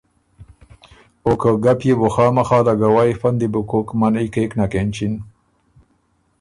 او 1.25 1.31
که 1.41 1.51
ګپ 1.63 1.79
يې 1.87 1.93
بو 1.99 2.07
خامخا 2.15 2.59
لګوئ 2.67 3.11
فۀ 3.19 3.29
ن 3.31 3.35
دی 3.39 3.47
بُو 3.53 3.61
کوک 3.69 3.87
منعئ 3.99 4.27
کېک 4.33 4.51
نک 4.59 4.73
اېنچِن۔ 4.77 5.13